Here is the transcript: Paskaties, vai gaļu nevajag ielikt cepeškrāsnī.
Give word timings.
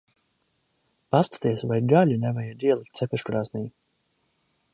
Paskaties, 1.15 1.65
vai 1.73 1.79
gaļu 1.93 2.17
nevajag 2.25 2.67
ielikt 2.71 3.01
cepeškrāsnī. 3.03 3.67